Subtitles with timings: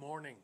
[0.00, 0.36] Morning.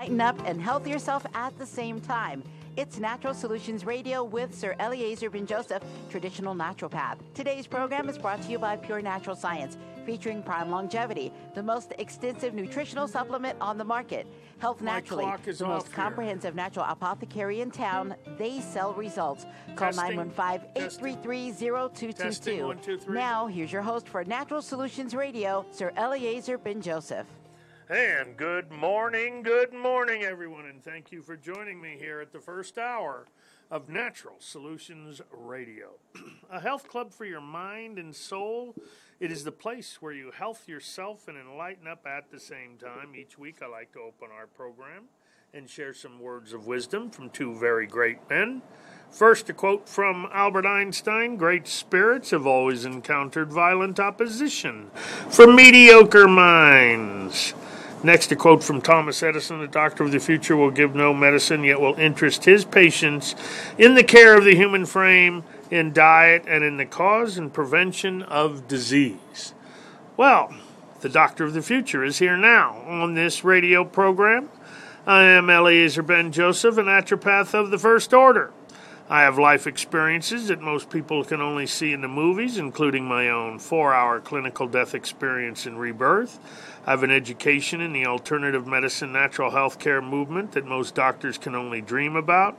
[0.00, 2.42] Lighten up and health yourself at the same time.
[2.76, 7.18] It's Natural Solutions Radio with Sir Eliezer Ben Joseph, traditional naturopath.
[7.32, 11.92] Today's program is brought to you by Pure Natural Science, featuring Prime Longevity, the most
[11.98, 14.26] extensive nutritional supplement on the market.
[14.58, 15.94] Health My Naturally, clock is the most here.
[15.94, 18.16] comprehensive natural apothecary in town.
[18.36, 19.46] They sell results.
[19.76, 22.66] Call Testing, 915 833 Testing, 0222.
[22.66, 23.14] one, two, three.
[23.14, 27.26] Now, here's your host for Natural Solutions Radio, Sir Eliezer Ben Joseph.
[27.90, 32.40] And good morning, good morning, everyone, and thank you for joining me here at the
[32.40, 33.26] first hour
[33.70, 35.90] of Natural Solutions Radio,
[36.50, 38.74] a health club for your mind and soul.
[39.20, 43.14] It is the place where you health yourself and enlighten up at the same time.
[43.14, 45.04] Each week, I like to open our program
[45.52, 48.62] and share some words of wisdom from two very great men.
[49.10, 54.90] First, a quote from Albert Einstein Great spirits have always encountered violent opposition
[55.28, 57.52] from mediocre minds.
[58.04, 61.64] Next, a quote from Thomas Edison The doctor of the future will give no medicine,
[61.64, 63.34] yet will interest his patients
[63.78, 68.20] in the care of the human frame, in diet, and in the cause and prevention
[68.20, 69.54] of disease.
[70.18, 70.54] Well,
[71.00, 74.50] the doctor of the future is here now on this radio program.
[75.06, 78.52] I am Eliezer Ben Joseph, a naturopath of the first order.
[79.08, 83.28] I have life experiences that most people can only see in the movies, including my
[83.28, 86.38] own four hour clinical death experience in rebirth.
[86.86, 91.38] I have an education in the alternative medicine natural health care movement that most doctors
[91.38, 92.58] can only dream about.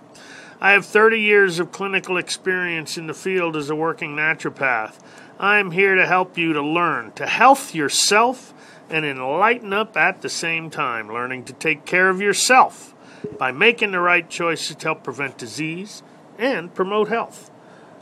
[0.60, 5.00] I have 30 years of clinical experience in the field as a working naturopath.
[5.39, 8.54] I am here to help you to learn to health yourself
[8.89, 12.95] and enlighten up at the same time, learning to take care of yourself
[13.38, 16.01] by making the right choices to help prevent disease
[16.38, 17.51] and promote health.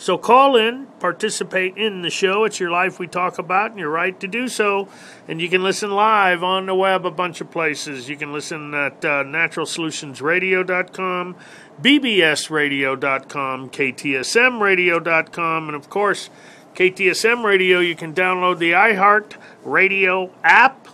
[0.03, 2.43] So call in, participate in the show.
[2.43, 4.89] It's your life we talk about, and your right to do so.
[5.29, 8.09] And you can listen live on the web a bunch of places.
[8.09, 11.37] You can listen at uh, naturalsolutionsradio.com,
[11.81, 16.29] bbsradio.com, ktsmradio.com, and of course,
[16.75, 20.89] KTSM Radio, you can download the iHeart Radio app,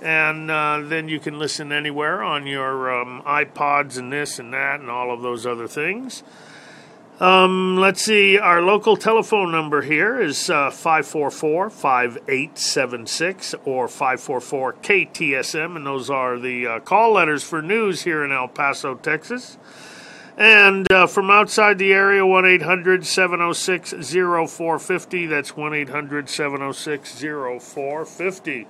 [0.00, 4.78] and uh, then you can listen anywhere on your um, iPods and this and that
[4.78, 6.22] and all of those other things.
[7.22, 15.76] Um, let's see, our local telephone number here is uh, 544 5876 or 544 KTSM,
[15.76, 19.56] and those are the uh, call letters for news here in El Paso, Texas.
[20.36, 25.26] And uh, from outside the area, 1 800 706 0450.
[25.26, 28.66] That's 1 800 706 0450.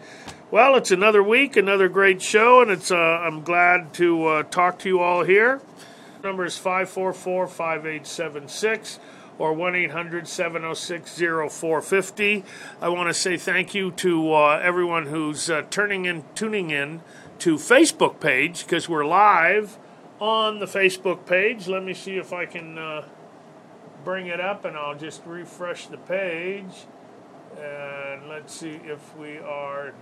[0.50, 4.78] Well, it's another week, another great show, and it's uh, I'm glad to uh, talk
[4.80, 5.62] to you all here.
[6.22, 9.00] Number is 544 5876
[9.38, 12.44] or 1 800 706 0450.
[12.80, 17.00] I want to say thank you to uh, everyone who's uh, turning in, tuning in
[17.40, 19.78] to Facebook page because we're live
[20.20, 21.66] on the Facebook page.
[21.66, 23.04] Let me see if I can uh,
[24.04, 26.86] bring it up and I'll just refresh the page.
[27.60, 29.92] And let's see if we are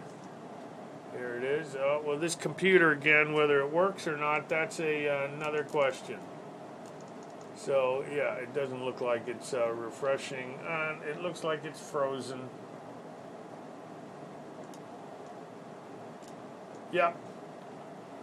[1.16, 1.76] here it is.
[1.76, 6.18] Oh, well, this computer again, whether it works or not, that's a uh, another question.
[7.56, 12.48] So yeah, it doesn't look like it's uh, refreshing, and it looks like it's frozen.
[16.92, 17.16] Yep.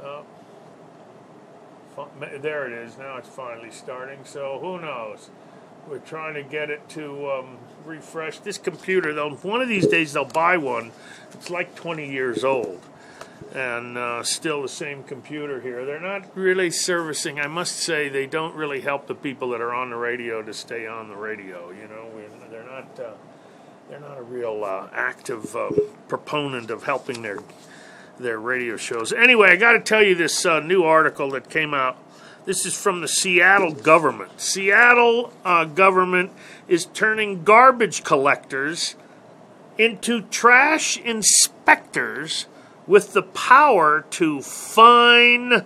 [0.04, 0.26] Oh.
[2.42, 2.98] There it is.
[2.98, 4.20] Now it's finally starting.
[4.24, 5.30] So who knows?
[5.88, 8.40] We're trying to get it to um, refresh.
[8.40, 10.92] This computer, though, one of these days they'll buy one.
[11.34, 12.82] It's like 20 years old
[13.56, 15.86] and uh, still the same computer here.
[15.86, 17.40] They're not really servicing.
[17.40, 20.54] I must say they don't really help the people that are on the radio to
[20.54, 21.72] stay on the radio.
[21.72, 22.10] You know,
[22.52, 23.14] they're not uh,
[23.90, 25.70] they're not a real uh, active uh,
[26.08, 27.40] proponent of helping their
[28.20, 29.14] their radio shows.
[29.14, 31.98] Anyway, I got to tell you this uh, new article that came out
[32.48, 34.40] this is from the Seattle government.
[34.40, 36.32] Seattle uh, government
[36.70, 38.96] is turning garbage collectors
[39.78, 42.48] into trash inspectors
[42.88, 45.66] with the power to fine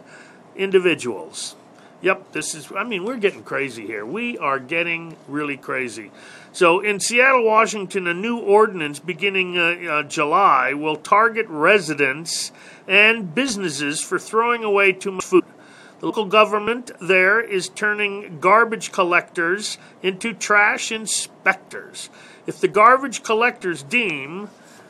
[0.56, 1.56] individuals.
[2.02, 4.04] Yep, this is, I mean, we're getting crazy here.
[4.04, 6.10] We are getting really crazy.
[6.52, 12.52] So, in Seattle, Washington, a new ordinance beginning uh, uh, July will target residents
[12.88, 15.46] and businesses for throwing away too much food.
[16.02, 22.10] The local government there is turning garbage collectors into trash inspectors.
[22.48, 24.50] If the garbage collectors deem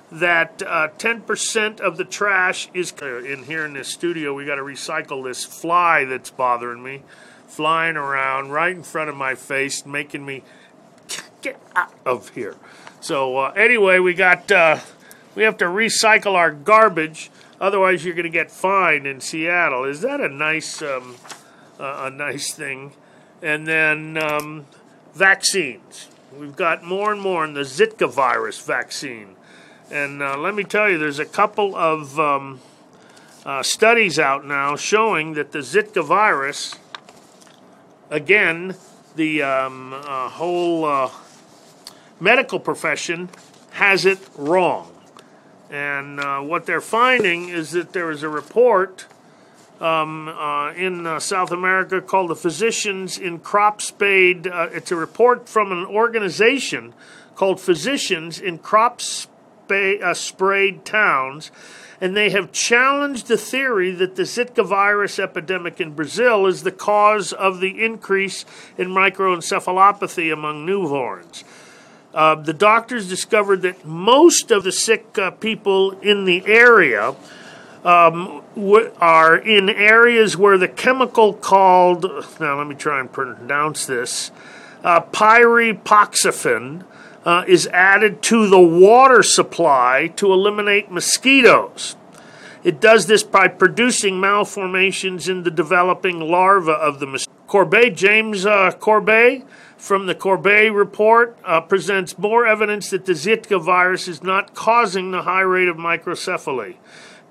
[0.10, 4.62] that uh, 10% of the trash is in here in this studio, we got to
[4.62, 7.04] recycle this fly that's bothering me,
[7.46, 10.44] flying around right in front of my face, making me
[11.42, 12.56] get out of here.
[13.02, 14.80] So uh, anyway, we got uh,
[15.36, 17.30] we have to recycle our garbage
[17.62, 19.84] Otherwise, you're going to get fined in Seattle.
[19.84, 21.16] Is that a nice, um,
[21.80, 22.92] uh, a nice thing?
[23.44, 24.66] And then um,
[25.14, 26.08] vaccines.
[26.36, 29.36] We've got more and more in the Zika virus vaccine.
[29.92, 32.62] And uh, let me tell you, there's a couple of um,
[33.46, 36.80] uh, studies out now showing that the Zika virus,
[38.10, 38.76] again,
[39.16, 41.12] the um, uh, whole uh,
[42.20, 43.30] medical profession
[43.72, 44.91] has it wrong.
[45.72, 49.06] And uh, what they're finding is that there is a report
[49.80, 54.48] um, uh, in uh, South America called the Physicians in Crop Sprayed.
[54.48, 56.94] Uh, it's a report from an organization
[57.36, 61.52] called Physicians in Crop Spade, uh, Sprayed Towns.
[62.02, 66.72] And they have challenged the theory that the Zika virus epidemic in Brazil is the
[66.72, 68.44] cause of the increase
[68.78, 71.44] in microencephalopathy among newborns.
[72.14, 77.16] Uh, the doctors discovered that most of the sick uh, people in the area
[77.86, 82.04] um, w- are in areas where the chemical called,
[82.40, 84.32] now let me try and pronounce this,
[84.84, 85.00] uh,
[87.24, 91.96] uh, is added to the water supply to eliminate mosquitoes.
[92.64, 98.46] It does this by producing malformations in the developing larvae of the mosquito Corbett, James
[98.46, 99.44] uh, Corbett
[99.82, 105.10] from the Corbett report uh, presents more evidence that the Zika virus is not causing
[105.10, 106.76] the high rate of microcephaly.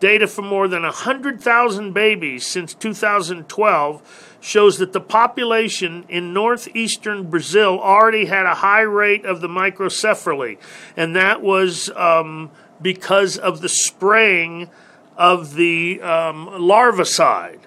[0.01, 7.79] Data from more than 100,000 babies since 2012 shows that the population in northeastern Brazil
[7.79, 10.59] already had a high rate of the microcephaly,
[10.97, 12.51] and that was um,
[12.83, 14.69] because of the spraying
[15.17, 17.61] of the um, larvicide.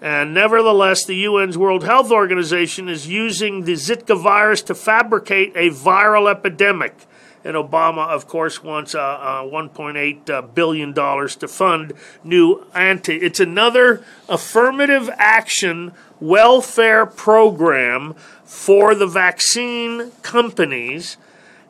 [0.00, 5.70] And nevertheless, the UN's World Health Organization is using the Zika virus to fabricate a
[5.70, 7.06] viral epidemic.
[7.44, 13.16] And Obama, of course, wants uh, uh, $1.8 uh, billion to fund new anti.
[13.16, 18.14] It's another affirmative action welfare program
[18.44, 21.16] for the vaccine companies.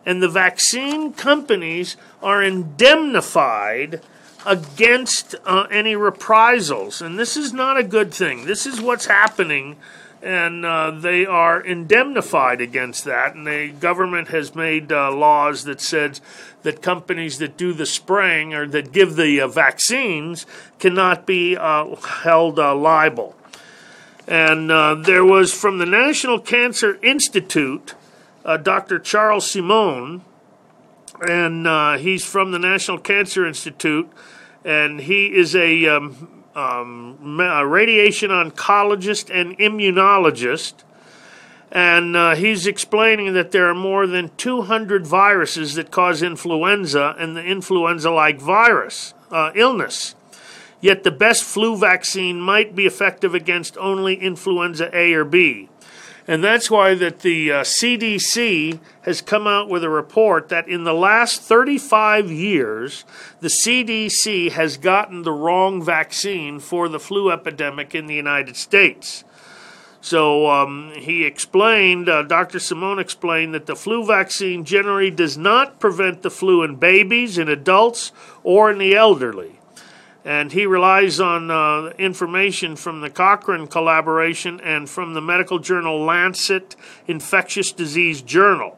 [0.05, 4.01] And the vaccine companies are indemnified
[4.49, 7.01] against uh, any reprisals.
[7.01, 8.47] And this is not a good thing.
[8.47, 9.77] This is what's happening
[10.23, 13.35] and uh, they are indemnified against that.
[13.35, 16.21] And the government has made uh, laws that said
[16.63, 20.45] that companies that do the spraying or that give the uh, vaccines
[20.79, 23.37] cannot be uh, held uh, liable.
[24.27, 27.95] And uh, there was from the National Cancer Institute,
[28.45, 28.99] Dr.
[28.99, 30.23] Charles Simone,
[31.21, 34.11] and he's from the National Cancer Institute,
[34.65, 40.75] and he is a um, um, a radiation oncologist and immunologist.
[41.71, 47.37] And uh, he's explaining that there are more than 200 viruses that cause influenza and
[47.37, 50.15] the influenza like virus uh, illness.
[50.81, 55.69] Yet the best flu vaccine might be effective against only influenza A or B.
[56.29, 60.85] And that's why that the uh, CDC has come out with a report that in
[60.85, 63.07] the last 35 years,
[63.41, 69.25] the CDC has gotten the wrong vaccine for the flu epidemic in the United States.
[70.03, 72.59] So um, he explained, uh, Dr.
[72.59, 77.49] Simone explained that the flu vaccine generally does not prevent the flu in babies, in
[77.49, 78.13] adults,
[78.45, 79.58] or in the elderly
[80.25, 86.05] and he relies on uh, information from the Cochrane collaboration and from the medical journal
[86.05, 88.77] Lancet Infectious Disease Journal.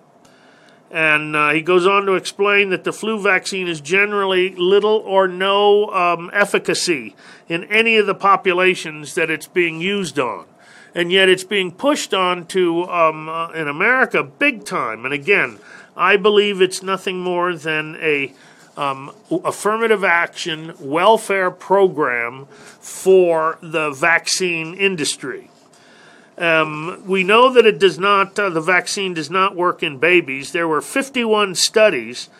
[0.90, 5.28] And uh, he goes on to explain that the flu vaccine is generally little or
[5.28, 7.14] no um, efficacy
[7.48, 10.46] in any of the populations that it's being used on.
[10.92, 15.04] And yet it's being pushed on to, um, uh, in America, big time.
[15.04, 15.60] And again,
[15.96, 18.32] I believe it's nothing more than a
[18.76, 25.50] um, affirmative action welfare program for the vaccine industry.
[26.38, 30.52] Um, we know that it does not, uh, the vaccine does not work in babies.
[30.52, 32.30] There were 51 studies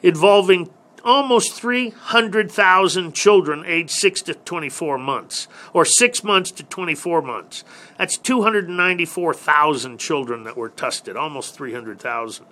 [0.00, 0.70] involving
[1.04, 7.64] almost 300,000 children aged 6 to 24 months, or 6 months to 24 months.
[7.98, 12.46] That's 294,000 children that were tested, almost 300,000.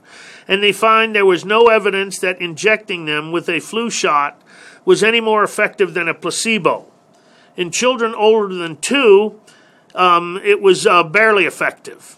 [0.48, 4.40] And they find there was no evidence that injecting them with a flu shot
[4.84, 6.86] was any more effective than a placebo.
[7.56, 9.40] In children older than two,
[9.94, 12.16] um, it was uh, barely effective.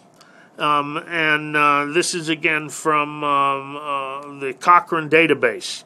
[0.59, 5.85] Um, and uh, this is again from um, uh, the Cochrane database.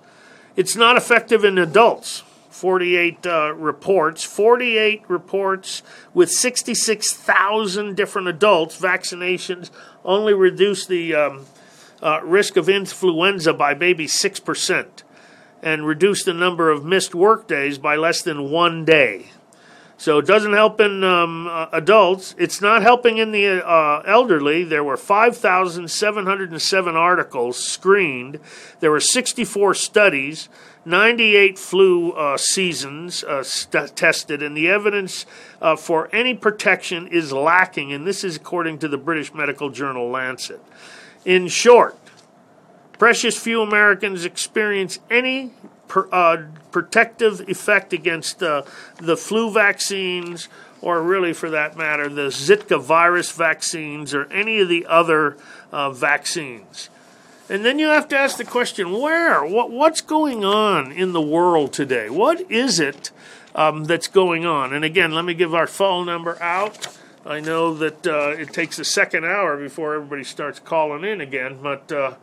[0.56, 2.22] It's not effective in adults.
[2.50, 5.82] 48 uh, reports, 48 reports
[6.14, 8.78] with 66,000 different adults.
[8.78, 9.70] Vaccinations
[10.04, 11.46] only reduce the um,
[12.00, 14.86] uh, risk of influenza by maybe 6%
[15.60, 19.31] and reduce the number of missed work days by less than one day.
[20.02, 22.34] So it doesn't help in um, uh, adults.
[22.36, 24.64] It's not helping in the uh, elderly.
[24.64, 28.40] There were 5,707 articles screened.
[28.80, 30.48] There were 64 studies,
[30.84, 35.24] 98 flu uh, seasons uh, st- tested, and the evidence
[35.60, 37.92] uh, for any protection is lacking.
[37.92, 40.60] And this is according to the British medical journal Lancet.
[41.24, 41.96] In short,
[42.98, 45.52] precious few Americans experience any
[45.92, 48.62] per, uh, protective effect against uh,
[48.96, 50.48] the flu vaccines,
[50.80, 55.36] or really for that matter, the Zika virus vaccines, or any of the other
[55.70, 56.88] uh, vaccines.
[57.50, 59.44] And then you have to ask the question where?
[59.44, 62.08] What, what's going on in the world today?
[62.08, 63.10] What is it
[63.54, 64.72] um, that's going on?
[64.72, 66.88] And again, let me give our phone number out.
[67.26, 71.58] I know that uh, it takes a second hour before everybody starts calling in again,
[71.62, 72.14] but uh,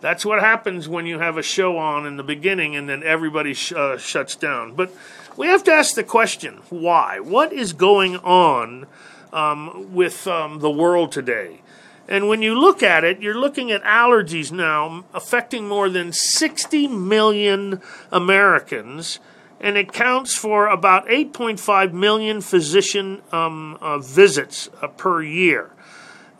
[0.00, 3.54] that's what happens when you have a show on in the beginning and then everybody
[3.54, 4.74] sh- uh, shuts down.
[4.74, 4.94] But
[5.36, 7.20] we have to ask the question why?
[7.20, 8.86] What is going on
[9.32, 11.62] um, with um, the world today?
[12.08, 16.88] And when you look at it, you're looking at allergies now affecting more than 60
[16.88, 17.80] million
[18.10, 19.20] Americans
[19.60, 25.70] and it counts for about 8.5 million physician um, uh, visits uh, per year.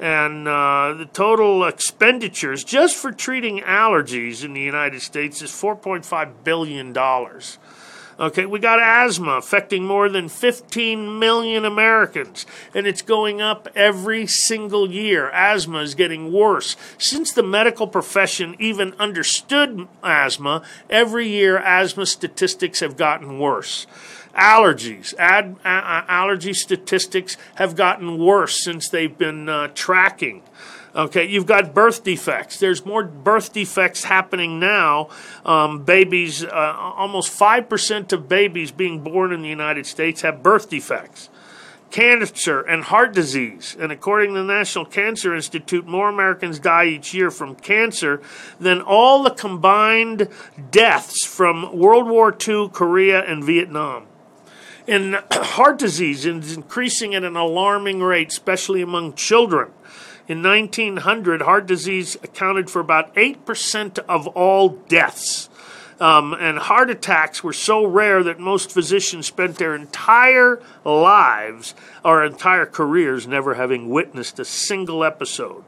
[0.00, 6.32] And uh, the total expenditures just for treating allergies in the United States is $4.5
[6.42, 6.96] billion.
[8.18, 14.26] Okay, we got asthma affecting more than 15 million Americans, and it's going up every
[14.26, 15.30] single year.
[15.30, 16.76] Asthma is getting worse.
[16.98, 23.86] Since the medical profession even understood asthma, every year asthma statistics have gotten worse.
[24.34, 30.42] Allergies, ad, allergy statistics have gotten worse since they've been uh, tracking
[30.94, 32.58] Okay, you've got birth defects.
[32.58, 35.08] There's more birth defects happening now.
[35.44, 40.68] Um, babies, uh, almost 5% of babies being born in the United States have birth
[40.68, 41.28] defects.
[41.92, 43.76] Cancer and heart disease.
[43.78, 48.20] And according to the National Cancer Institute, more Americans die each year from cancer
[48.58, 50.28] than all the combined
[50.72, 54.06] deaths from World War II, Korea, and Vietnam.
[54.90, 59.70] And heart disease is increasing at an alarming rate, especially among children.
[60.26, 65.48] In 1900, heart disease accounted for about 8% of all deaths.
[66.00, 72.24] Um, and heart attacks were so rare that most physicians spent their entire lives or
[72.24, 75.62] entire careers never having witnessed a single episode.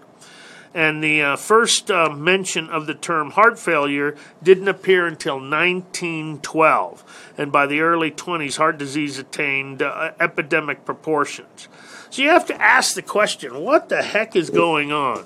[0.75, 7.33] And the uh, first uh, mention of the term heart failure didn't appear until 1912.
[7.37, 11.69] And by the early 20s, heart disease attained uh, epidemic proportions.
[12.11, 15.25] So you have to ask the question what the heck is going on?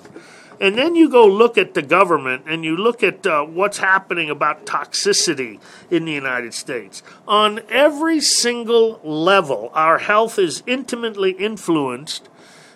[0.59, 4.29] And then you go look at the government and you look at uh, what's happening
[4.29, 5.59] about toxicity
[5.91, 7.03] in the United States.
[7.27, 12.27] On every single level, our health is intimately influenced.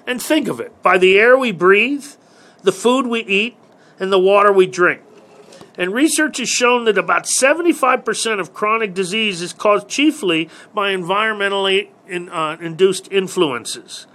[0.06, 2.06] And think of it by the air we breathe,
[2.64, 3.58] the food we eat,
[4.00, 5.02] and the water we drink.
[5.78, 11.90] And research has shown that about 75% of chronic disease is caused chiefly by environmentally
[12.08, 14.06] in, uh, induced influences.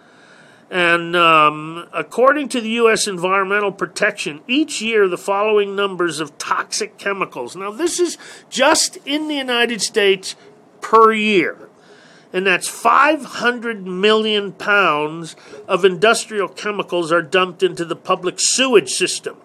[0.71, 3.07] And um, according to the U.S.
[3.07, 7.55] Environmental Protection, each year the following numbers of toxic chemicals.
[7.55, 8.19] Now, this is
[8.51, 10.35] just in the United States
[10.81, 11.66] per year.
[12.37, 19.37] And that's 500 million pounds of industrial chemicals are dumped into the public sewage system.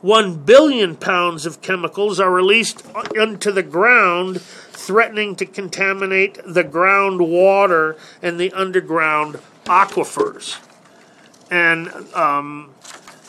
[0.00, 2.82] 1 billion pounds of chemicals are released
[3.14, 10.56] into the ground, threatening to contaminate the groundwater and the underground aquifers.
[11.50, 12.70] And um,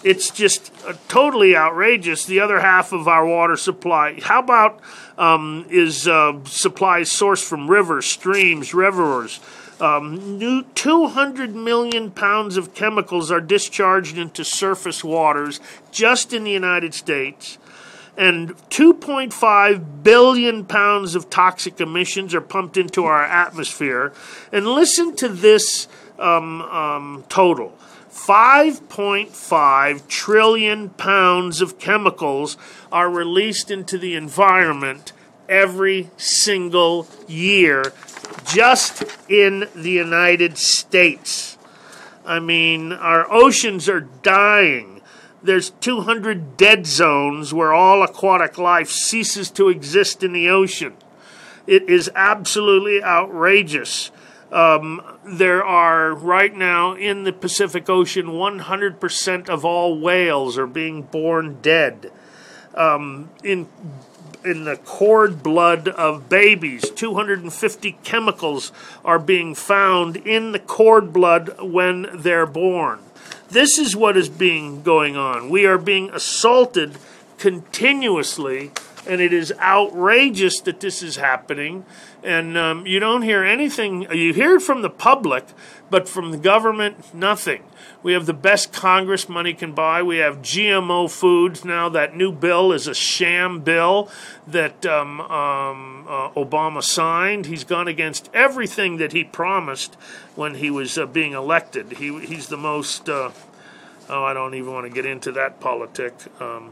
[0.06, 2.26] it's just uh, totally outrageous.
[2.26, 4.80] The other half of our water supply, how about
[5.18, 9.39] um, is uh, supplies sourced from rivers, streams, rivers?
[9.82, 15.60] Um, new 200 million pounds of chemicals are discharged into surface waters
[15.91, 17.58] just in the United States,
[18.15, 24.13] and 2.5 billion pounds of toxic emissions are pumped into our atmosphere.
[24.52, 25.88] And listen to this
[26.20, 27.76] um, um, total
[28.15, 32.58] 5.5 trillion pounds of chemicals
[32.91, 35.12] are released into the environment
[35.47, 37.93] every single year
[38.45, 41.58] just in the United States.
[42.25, 45.01] I mean, our oceans are dying.
[45.43, 50.95] There's 200 dead zones where all aquatic life ceases to exist in the ocean.
[51.67, 54.10] It is absolutely outrageous.
[54.51, 61.01] Um, there are right now in the Pacific Ocean 100% of all whales are being
[61.01, 62.12] born dead.
[62.75, 63.67] Um, in
[64.45, 66.89] in the cord blood of babies.
[66.91, 68.71] 250 chemicals
[69.03, 72.99] are being found in the cord blood when they're born.
[73.49, 75.49] This is what is being going on.
[75.49, 76.97] We are being assaulted
[77.38, 78.71] continuously,
[79.08, 81.86] and it is outrageous that this is happening.
[82.25, 85.45] And um, you don't hear anything, you hear from the public,
[85.91, 87.61] but from the government, nothing.
[88.01, 90.01] We have the best Congress money can buy.
[90.01, 91.88] We have GMO foods now.
[91.88, 94.09] That new bill is a sham bill
[94.47, 97.45] that um, um, uh, Obama signed.
[97.45, 99.93] He's gone against everything that he promised
[100.33, 101.91] when he was uh, being elected.
[101.91, 103.29] He, he's the most, uh,
[104.09, 106.15] oh, I don't even want to get into that politic.
[106.41, 106.71] Um,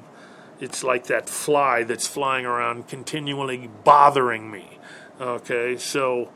[0.59, 4.72] it's like that fly that's flying around continually bothering me.
[5.21, 6.29] Okay, so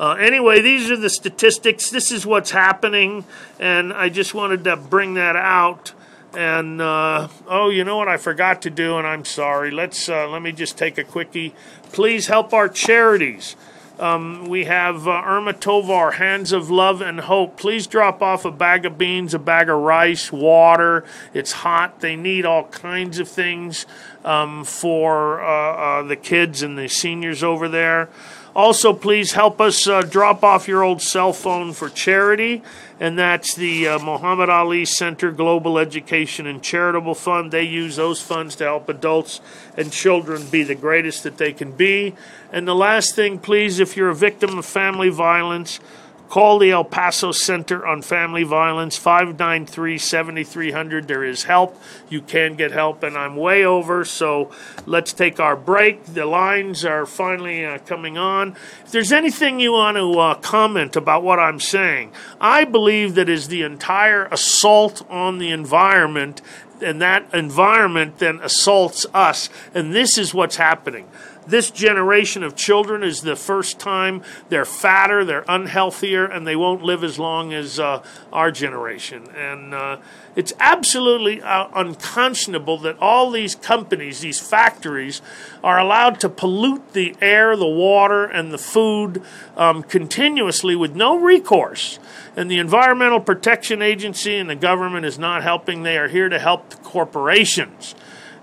[0.00, 1.90] uh, anyway, these are the statistics.
[1.90, 3.24] This is what's happening,
[3.60, 5.92] and I just wanted to bring that out.
[6.34, 9.70] And uh, oh, you know what I forgot to do, and I'm sorry.
[9.70, 11.54] Let's uh, let me just take a quickie.
[11.92, 13.54] Please help our charities.
[14.02, 17.56] Um, we have uh, Irma Tovar, Hands of Love and Hope.
[17.56, 21.04] Please drop off a bag of beans, a bag of rice, water.
[21.32, 22.00] It's hot.
[22.00, 23.86] They need all kinds of things
[24.24, 28.08] um, for uh, uh, the kids and the seniors over there.
[28.54, 32.62] Also, please help us uh, drop off your old cell phone for charity,
[33.00, 37.50] and that's the uh, Muhammad Ali Center Global Education and Charitable Fund.
[37.50, 39.40] They use those funds to help adults
[39.74, 42.14] and children be the greatest that they can be.
[42.52, 45.80] And the last thing, please, if you're a victim of family violence,
[46.32, 51.06] Call the El Paso Center on Family Violence, 593 7300.
[51.06, 51.78] There is help.
[52.08, 54.50] You can get help, and I'm way over, so
[54.86, 56.06] let's take our break.
[56.06, 58.56] The lines are finally uh, coming on.
[58.82, 63.28] If there's anything you want to uh, comment about what I'm saying, I believe that
[63.28, 66.40] is the entire assault on the environment,
[66.80, 71.08] and that environment then assaults us, and this is what's happening
[71.46, 76.82] this generation of children is the first time they're fatter, they're unhealthier, and they won't
[76.82, 78.02] live as long as uh,
[78.32, 79.28] our generation.
[79.34, 79.98] And uh,
[80.36, 85.20] it's absolutely uh, unconscionable that all these companies, these factories,
[85.62, 89.22] are allowed to pollute the air, the water, and the food
[89.56, 91.98] um, continuously with no recourse.
[92.36, 95.82] And the Environmental Protection Agency and the government is not helping.
[95.82, 97.94] They are here to help the corporations.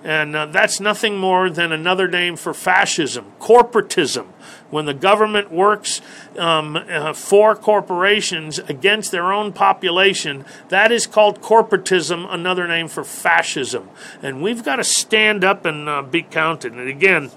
[0.03, 4.27] And uh, that's nothing more than another name for fascism, corporatism.
[4.69, 5.99] When the government works
[6.37, 13.03] um, uh, for corporations against their own population, that is called corporatism, another name for
[13.03, 13.89] fascism.
[14.21, 16.73] And we've got to stand up and uh, be counted.
[16.73, 17.31] And again,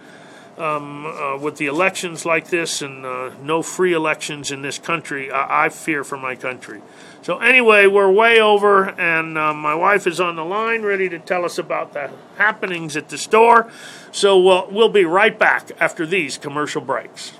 [0.58, 5.32] um, uh, with the elections like this and uh, no free elections in this country,
[5.32, 6.82] I-, I fear for my country.
[7.22, 11.20] So, anyway, we're way over, and uh, my wife is on the line ready to
[11.20, 13.70] tell us about the happenings at the store.
[14.10, 17.32] So, we'll, we'll be right back after these commercial breaks.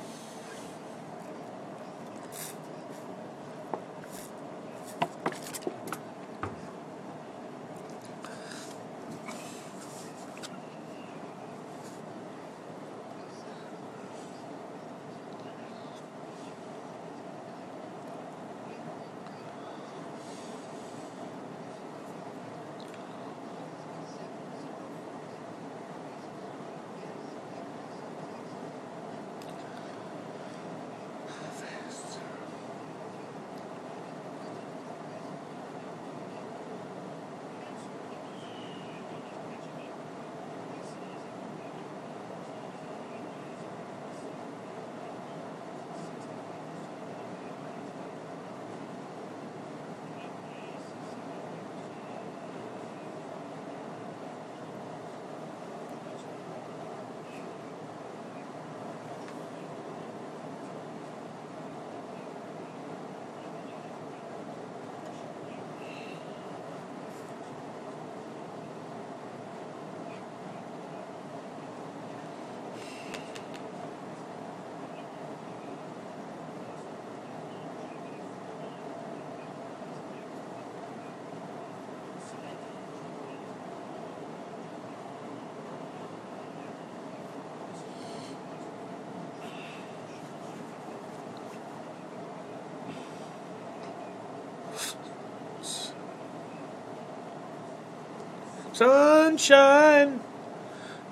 [98.72, 100.18] Sunshine,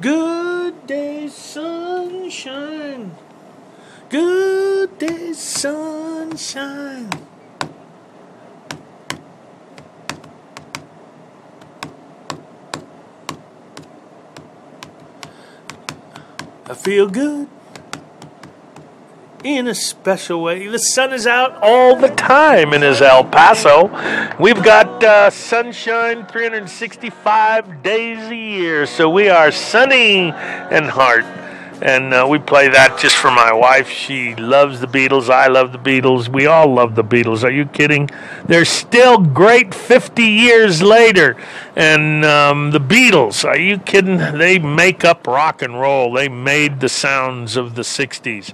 [0.00, 3.14] good day, sunshine,
[4.08, 7.10] good day, sunshine.
[16.64, 17.49] I feel good
[19.44, 20.66] in a special way.
[20.66, 23.86] The sun is out all the time in his El Paso.
[24.38, 31.24] We've got uh, sunshine 365 days a year, so we are sunny and heart.
[31.82, 33.88] And uh, we play that just for my wife.
[33.88, 35.30] She loves the Beatles.
[35.30, 36.28] I love the Beatles.
[36.28, 37.42] We all love the Beatles.
[37.42, 38.10] Are you kidding?
[38.44, 41.38] They're still great 50 years later.
[41.74, 44.18] And um, the Beatles, are you kidding?
[44.18, 46.12] They make up rock and roll.
[46.12, 48.52] They made the sounds of the 60s.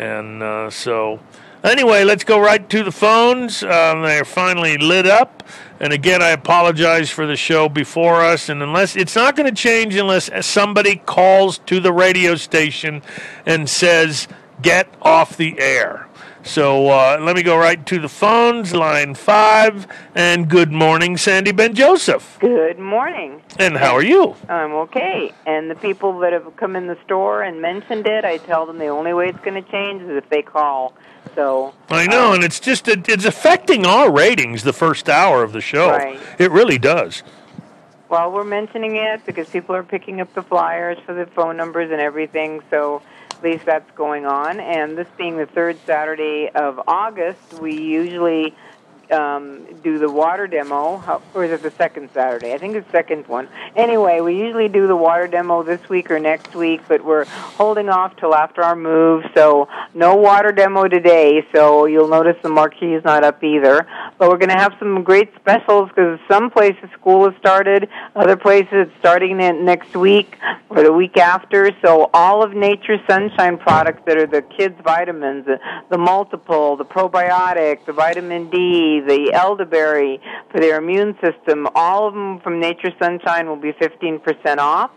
[0.00, 1.20] And uh, so,
[1.62, 3.62] anyway, let's go right to the phones.
[3.62, 5.42] Um, they're finally lit up.
[5.78, 8.48] And again, I apologize for the show before us.
[8.48, 13.02] And unless it's not going to change unless somebody calls to the radio station
[13.44, 14.26] and says,
[14.62, 16.08] get off the air.
[16.42, 19.86] So uh, let me go right to the phones, line five.
[20.14, 22.38] And good morning, Sandy Ben Joseph.
[22.40, 23.42] Good morning.
[23.58, 24.34] And how are you?
[24.48, 25.32] I'm okay.
[25.46, 28.78] And the people that have come in the store and mentioned it, I tell them
[28.78, 30.94] the only way it's going to change is if they call.
[31.34, 35.52] So I know, uh, and it's just it's affecting our ratings the first hour of
[35.52, 35.90] the show.
[35.90, 36.18] Right.
[36.38, 37.22] It really does.
[38.08, 41.92] Well, we're mentioning it because people are picking up the flyers for the phone numbers
[41.92, 42.60] and everything.
[42.68, 43.02] So
[43.40, 44.60] at least that's going on.
[44.60, 48.54] And this being the third Saturday of August, we usually
[49.12, 52.52] um, do the water demo, or is it the second Saturday?
[52.52, 53.48] I think it's the second one.
[53.76, 57.88] Anyway, we usually do the water demo this week or next week, but we're holding
[57.88, 61.46] off till after our move, so no water demo today.
[61.52, 63.86] So you'll notice the marquee is not up either.
[64.18, 68.36] But we're going to have some great specials because some places school has started, other
[68.36, 70.36] places it's starting it next week
[70.68, 71.70] or the week after.
[71.82, 75.58] So all of Nature's Sunshine products that are the kids' vitamins, the,
[75.90, 82.14] the multiple, the probiotic, the vitamin D, the elderberry for their immune system, all of
[82.14, 84.90] them from Nature Sunshine will be 15% off.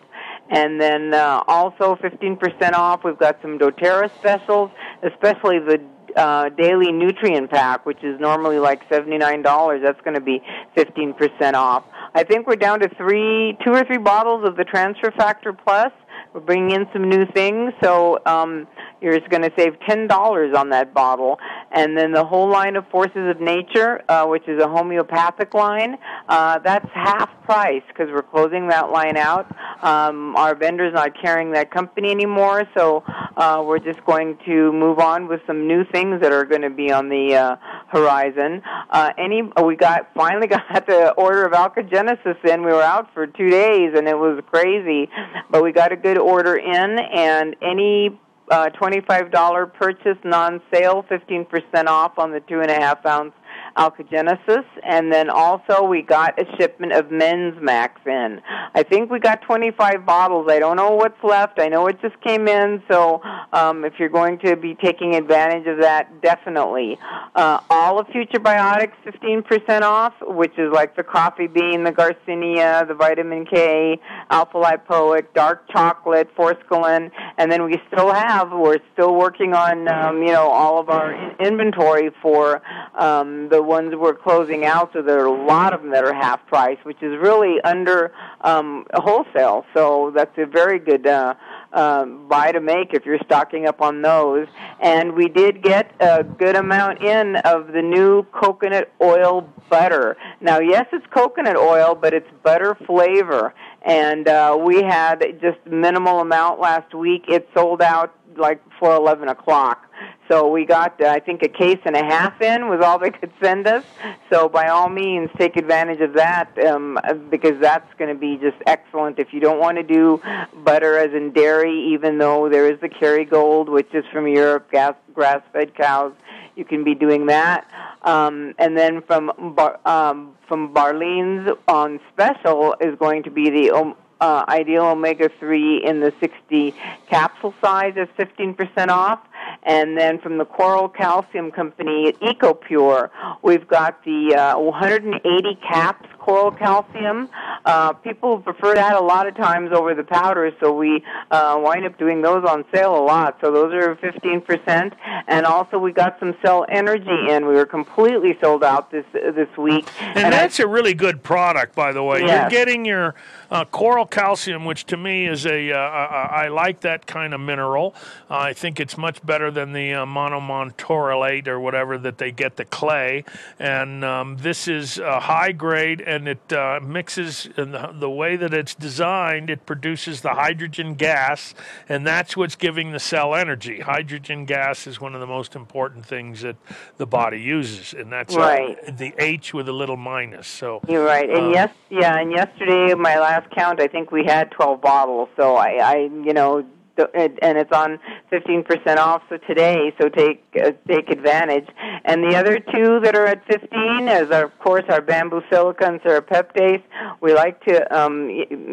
[0.49, 5.81] And then uh, also 15% off, we've got some doTERRA specials, especially the
[6.15, 9.81] uh, daily nutrient pack, which is normally like $79.
[9.81, 10.41] That's going to be
[10.77, 11.83] 15% off.
[12.13, 15.91] I think we're down to three, two or three bottles of the Transfer Factor Plus.
[16.33, 18.67] We're bringing in some new things, so um,
[19.01, 21.37] you're just going to save ten dollars on that bottle.
[21.71, 25.97] And then the whole line of Forces of Nature, uh, which is a homeopathic line,
[26.27, 29.45] uh, that's half price because we're closing that line out.
[29.83, 33.03] Um, our vendor's not carrying that company anymore, so
[33.37, 36.69] uh, we're just going to move on with some new things that are going to
[36.69, 37.55] be on the uh,
[37.93, 38.62] horizon.
[38.89, 42.63] Uh, any we got finally got the order of Alkagenesis in.
[42.63, 45.10] We were out for two days and it was crazy,
[45.49, 48.19] but we got a good order in, and any
[48.51, 53.34] uh, $25 purchase non-sale, 15% off on the two and a half ounce
[53.77, 58.39] Alkagenesis, and then also we got a shipment of Men's Max in.
[58.75, 60.47] I think we got 25 bottles.
[60.49, 61.59] I don't know what's left.
[61.59, 65.67] I know it just came in, so um, if you're going to be taking advantage
[65.67, 66.99] of that, definitely.
[67.36, 72.93] Uh, all of Futurebiotics, 15% off, which is like the coffee bean, the Garcinia, the
[72.93, 79.53] vitamin K, alpha lipoic, dark chocolate, forskolin, and then we still have, we're still working
[79.53, 82.62] on, um, you know, all of our inventory for
[82.95, 86.13] um, the ones we're closing out, so there are a lot of them that are
[86.13, 89.65] half price, which is really under um, wholesale.
[89.73, 91.34] So that's a very good uh,
[91.71, 94.47] uh, buy to make if you're stocking up on those.
[94.80, 100.17] And we did get a good amount in of the new coconut oil butter.
[100.41, 103.54] Now, yes, it's coconut oil, but it's butter flavor.
[103.82, 107.26] And uh, we had just minimal amount last week.
[107.28, 109.89] It sold out like before 11 o'clock.
[110.29, 113.12] So we got, uh, I think, a case and a half in was all they
[113.12, 113.84] could send us.
[114.32, 116.97] So by all means, take advantage of that um,
[117.29, 119.19] because that's going to be just excellent.
[119.19, 120.21] If you don't want to do
[120.63, 125.75] butter as in dairy, even though there is the Kerrygold, which is from Europe, grass-fed
[125.75, 126.13] cows,
[126.56, 127.67] you can be doing that.
[128.03, 133.95] Um, and then from Bar, um, from Barlean's on special is going to be the
[134.21, 136.73] uh, Ideal Omega 3 in the 60
[137.10, 139.19] capsule size is 15% off.
[139.65, 143.10] And then from the Coral Calcium Company, EcoPure,
[143.41, 147.30] we've got the uh, 180 caps coral calcium.
[147.65, 151.86] Uh, people prefer that a lot of times over the powders, so we uh, wind
[151.86, 153.38] up doing those on sale a lot.
[153.41, 154.95] So those are 15%.
[155.28, 157.45] And also we got some cell energy in.
[157.45, 159.88] We were completely sold out this this week.
[159.99, 162.21] And, and that's I, a really good product, by the way.
[162.21, 162.52] Yes.
[162.52, 163.15] You're getting your
[163.53, 167.93] uh, coral calcium, which to me is a uh, I like that kind of mineral.
[168.27, 172.65] I think it's much better than the uh, monomontorolate or whatever that they get the
[172.65, 173.23] clay.
[173.59, 178.35] And um, this is a high grade and it uh, mixes in the, the, way
[178.35, 179.51] that it's designed.
[179.51, 181.53] It produces the hydrogen gas,
[181.87, 183.81] and that's what's giving the cell energy.
[183.81, 186.55] Hydrogen gas is one of the most important things that
[186.97, 188.97] the body uses, and that's uh, right.
[188.97, 190.47] the H with a little minus.
[190.47, 191.29] So you're right.
[191.29, 192.19] And uh, yes, yeah.
[192.19, 195.29] And yesterday, my last count, I think we had 12 bottles.
[195.38, 197.99] So I, I you know and it's on
[198.32, 199.23] 15% off.
[199.29, 201.67] So today so take uh, take advantage.
[202.06, 206.01] And the other two that are at 15 is of course our bamboo silica and
[206.01, 206.84] serapeptase
[207.21, 208.27] we like to um,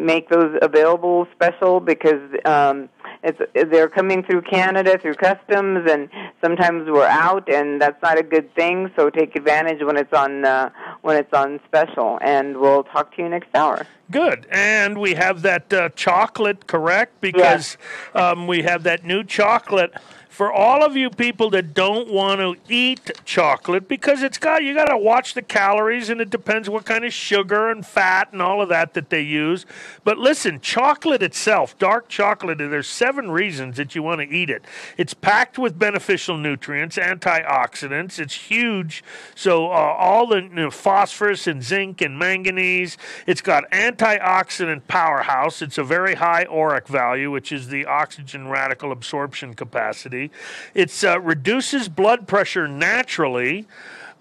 [0.05, 2.89] make those available special because um,
[3.23, 6.09] it's they're coming through Canada through customs, and
[6.43, 8.91] sometimes we're out, and that's not a good thing.
[8.95, 13.21] So take advantage when it's on uh, when it's on special, and we'll talk to
[13.21, 13.85] you next hour.
[14.09, 14.45] Good.
[14.51, 17.21] And we have that uh, chocolate, correct?
[17.21, 17.77] Because
[18.13, 19.93] um, we have that new chocolate
[20.41, 24.73] for all of you people that don't want to eat chocolate because it's got you
[24.73, 28.41] got to watch the calories and it depends what kind of sugar and fat and
[28.41, 29.67] all of that that they use.
[30.03, 34.65] But listen chocolate itself dark chocolate there's seven reasons that you want to eat it.
[34.97, 39.03] It's packed with beneficial nutrients antioxidants it's huge.
[39.35, 42.97] So uh, all the you know, phosphorus and zinc and manganese.
[43.27, 45.61] It's got antioxidant powerhouse.
[45.61, 50.30] It's a very high ORAC value which is the oxygen radical absorption capacity
[50.73, 53.65] it uh, reduces blood pressure naturally.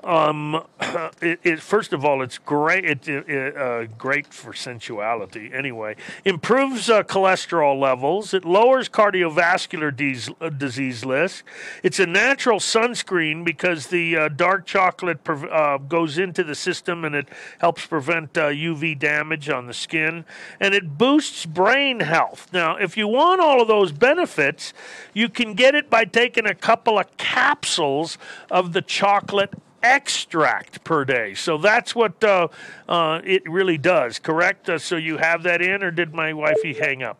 [0.02, 0.62] Um,
[1.20, 2.84] it, it, first of all, it's great.
[2.84, 5.50] It's it, uh, great for sensuality.
[5.52, 8.32] Anyway, improves uh, cholesterol levels.
[8.32, 11.44] It lowers cardiovascular de- uh, disease risk.
[11.82, 17.14] It's a natural sunscreen because the uh, dark chocolate uh, goes into the system and
[17.14, 20.24] it helps prevent UV uh, damage on the skin.
[20.58, 22.48] And it boosts brain health.
[22.52, 24.72] Now, if you want all of those benefits,
[25.12, 28.16] you can get it by taking a couple of capsules
[28.50, 31.34] of the chocolate extract per day.
[31.34, 32.48] So that's what uh,
[32.88, 34.68] uh, it really does, correct?
[34.68, 37.18] Uh, so you have that in, or did my wifey hang up?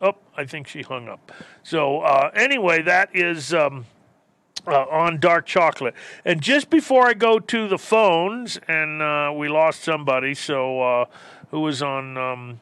[0.00, 1.32] Oh, I think she hung up.
[1.62, 3.54] So uh, anyway, that is.
[3.54, 3.86] Um,
[4.64, 5.92] uh, on dark chocolate.
[6.24, 11.08] And just before I go to the phones, and uh, we lost somebody, so
[11.50, 12.60] who was on um,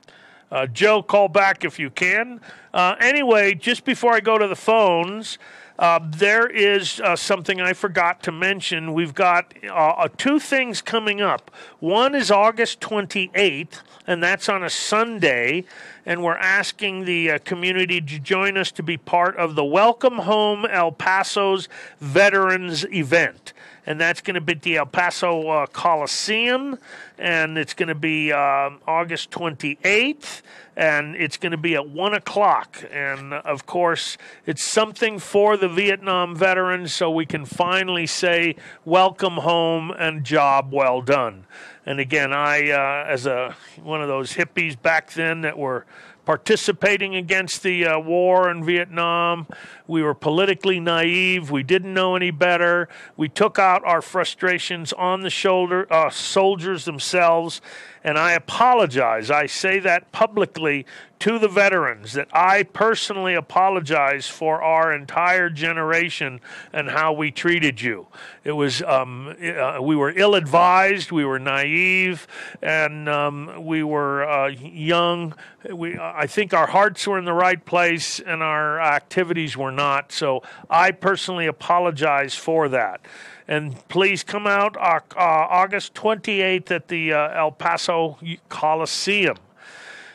[0.73, 2.41] Joe, call back if you can.
[2.73, 5.37] anyway, just before I go to the phones,
[5.81, 8.93] uh, there is uh, something I forgot to mention.
[8.93, 11.51] We've got uh, uh two things coming up.
[11.79, 15.65] One is August 28th, and that's on a Sunday.
[16.05, 20.19] And we're asking the uh, community to join us to be part of the Welcome
[20.19, 21.67] Home El Paso's
[21.99, 23.55] Veterans event
[23.91, 26.79] and that's going to be at the El Paso uh, Coliseum,
[27.19, 30.43] and it's going to be uh, August 28th,
[30.77, 32.85] and it's going to be at 1 o'clock.
[32.93, 39.39] And of course, it's something for the Vietnam veterans so we can finally say, Welcome
[39.39, 41.47] home and job well done.
[41.85, 45.85] And again, I, uh, as a one of those hippies back then that were
[46.31, 49.49] participating against the uh, war in Vietnam.
[49.89, 51.51] We were politically naive.
[51.51, 52.89] We didn't know any better.
[53.17, 57.61] We took out our frustrations on the shoulder uh, soldiers themselves.
[58.03, 59.31] And I apologize.
[59.31, 60.87] I say that publicly
[61.21, 66.41] to the veterans that I personally apologize for our entire generation
[66.73, 68.07] and how we treated you.
[68.43, 72.27] It was um, uh, we were ill-advised, we were naive,
[72.63, 75.35] and um, we were uh, young.
[75.71, 80.13] We I think our hearts were in the right place and our activities were not.
[80.13, 83.03] So I personally apologize for that.
[83.51, 88.17] And please come out uh, uh August 28th at the uh, El Paso
[88.49, 89.37] Coliseum.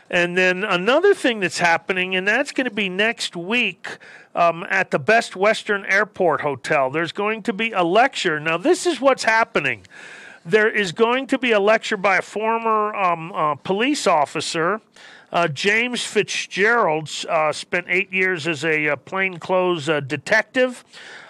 [0.09, 3.97] And then another thing that's happening, and that's going to be next week
[4.33, 6.89] um, at the Best Western Airport Hotel.
[6.89, 8.39] There's going to be a lecture.
[8.39, 9.85] Now, this is what's happening.
[10.45, 14.79] There is going to be a lecture by a former um, uh, police officer.
[15.33, 20.85] Uh, James Fitzgerald uh, spent eight years as a uh, plainclothes uh, detective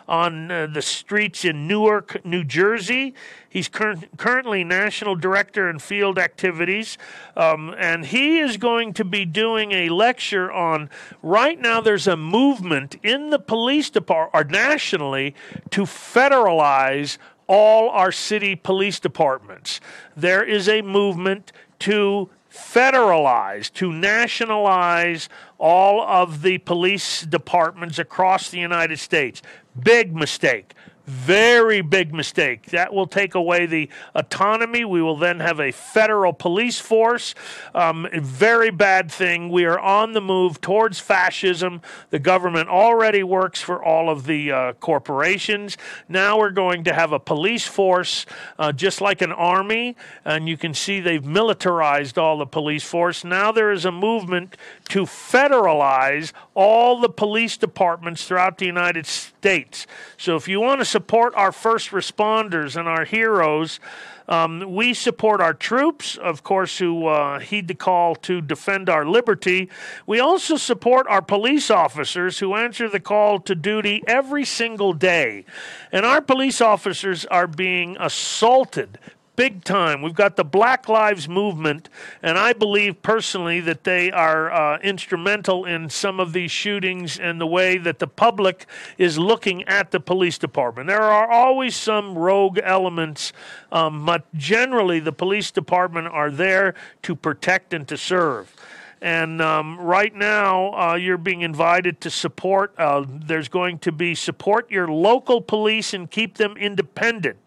[0.07, 3.13] on uh, the streets in Newark, New Jersey.
[3.49, 6.97] He's cur- currently National Director in Field Activities,
[7.35, 10.89] um, and he is going to be doing a lecture on.
[11.21, 15.35] Right now, there's a movement in the police department, or nationally,
[15.71, 19.79] to federalize all our city police departments.
[20.15, 28.59] There is a movement to federalize, to nationalize all of the police departments across the
[28.59, 29.41] United States.
[29.81, 30.73] Big mistake.
[31.05, 32.71] Very big mistake.
[32.71, 34.83] That will take away the autonomy.
[34.85, 37.35] We will then have a federal police force.
[37.75, 39.49] Um, very bad thing.
[39.49, 41.81] We are on the move towards fascism.
[42.09, 45.77] The government already works for all of the uh, corporations.
[46.09, 48.25] Now we're going to have a police force,
[48.57, 49.95] uh, just like an army.
[50.23, 53.23] And you can see they've militarized all the police force.
[53.23, 54.57] Now there is a movement
[54.89, 59.85] to federalize all the police departments throughout the United States.
[60.17, 63.81] So if you want to support our first responders and our heroes,
[64.29, 69.05] um, we support our troops, of course, who uh, heed the call to defend our
[69.05, 69.69] liberty.
[70.07, 75.43] We also support our police officers who answer the call to duty every single day.
[75.91, 78.97] And our police officers are being assaulted
[79.35, 80.01] big time.
[80.01, 81.89] We've got the Black Lives Movement,
[82.21, 87.39] and I believe personally that they are uh, instrumental in some of these shootings and
[87.39, 88.65] the way that the public
[88.97, 90.87] is looking at the police department.
[90.87, 93.33] There are always some rogue elements,
[93.71, 98.53] um, but generally the police department are there to protect and to serve.
[99.01, 102.73] And um, right now, uh, you're being invited to support.
[102.77, 107.37] Uh, there's going to be support your local police and keep them independent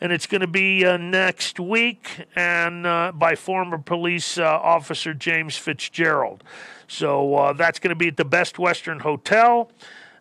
[0.00, 5.12] and it's going to be uh, next week and uh, by former police uh, officer
[5.12, 6.42] James Fitzgerald.
[6.88, 9.70] So uh, that's going to be at the Best Western Hotel.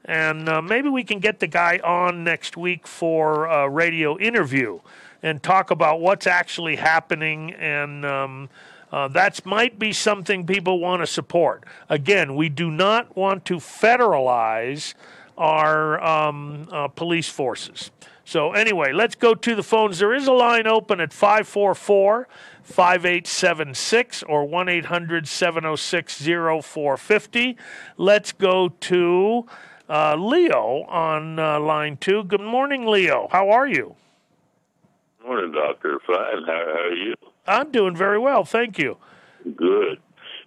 [0.06, 4.80] And uh, maybe we can get the guy on next week for a radio interview
[5.24, 7.54] and talk about what's actually happening.
[7.54, 8.50] And um,
[8.92, 11.64] uh, that might be something people want to support.
[11.90, 14.94] Again, we do not want to federalize
[15.38, 17.92] our um, police forces.
[18.30, 19.98] So, anyway, let's go to the phones.
[19.98, 22.28] There is a line open at 544
[22.62, 27.58] 5876 or 1 800 706 0450.
[27.98, 29.48] Let's go to
[29.90, 32.24] uh, Leo on uh, line two.
[32.24, 33.30] Good morning, Leo.
[33.32, 33.96] How are you?
[35.26, 36.00] Morning, Doctor.
[36.06, 36.44] Fine.
[36.46, 37.16] How, how are you?
[37.48, 38.44] I'm doing very well.
[38.44, 38.98] Thank you.
[39.56, 39.98] Good.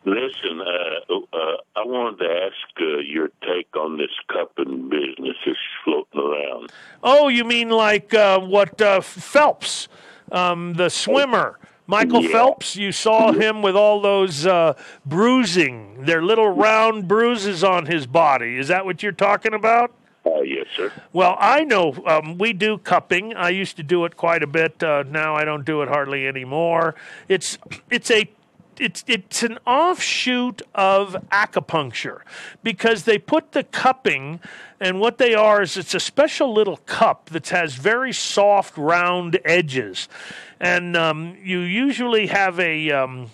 [0.05, 1.36] Listen, uh, uh,
[1.76, 6.72] I wanted to ask uh, your take on this cupping business that's floating around.
[7.05, 9.86] Oh, you mean like uh, what uh, Phelps,
[10.32, 11.59] um, the swimmer?
[11.86, 12.32] Michael yeah.
[12.32, 14.74] Phelps, you saw him with all those uh,
[15.05, 18.57] bruising, their little round bruises on his body.
[18.57, 19.92] Is that what you're talking about?
[20.24, 20.92] Uh, yes, sir.
[21.12, 23.34] Well, I know um, we do cupping.
[23.34, 24.82] I used to do it quite a bit.
[24.82, 26.94] Uh, now I don't do it hardly anymore.
[27.28, 27.59] It's
[27.90, 28.30] it's a
[28.83, 32.20] it's it's an offshoot of acupuncture
[32.62, 34.41] because they put the cupping
[34.80, 39.39] and what they are is it's a special little cup that has very soft round
[39.45, 40.09] edges.
[40.59, 43.30] And um, you usually have a um,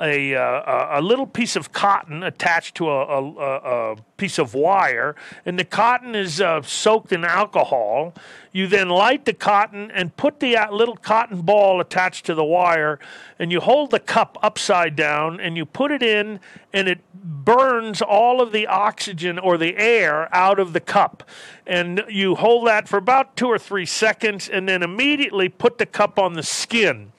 [0.00, 5.14] a, uh, a little piece of cotton attached to a, a, a piece of wire,
[5.44, 8.14] and the cotton is uh, soaked in alcohol.
[8.52, 12.44] You then light the cotton and put the uh, little cotton ball attached to the
[12.44, 12.98] wire,
[13.38, 16.40] and you hold the cup upside down and you put it in,
[16.72, 21.22] and it burns all of the oxygen or the air out of the cup.
[21.66, 25.86] And you hold that for about two or three seconds, and then immediately put the
[25.86, 27.09] cup on the skin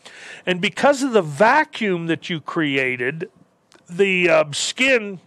[0.46, 3.30] and because of the vacuum that you created,
[3.90, 5.20] the uh, skin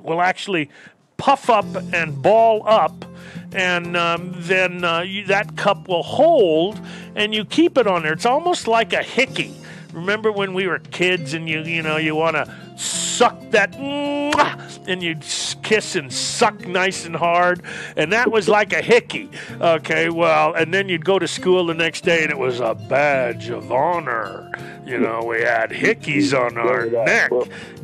[0.00, 0.70] will actually
[1.16, 3.04] puff up and ball up,
[3.52, 6.80] and um, then uh, you, that cup will hold,
[7.14, 8.12] and you keep it on there.
[8.12, 9.54] It's almost like a hickey.
[9.92, 12.54] Remember when we were kids, and you you know you want to
[13.22, 13.72] suck that,
[14.88, 15.24] and you'd
[15.62, 17.62] kiss and suck nice and hard,
[17.96, 19.30] and that was like a hickey.
[19.60, 22.74] Okay, well, and then you'd go to school the next day, and it was a
[22.74, 24.50] badge of honor.
[24.84, 27.30] You know, we had hickeys on our neck.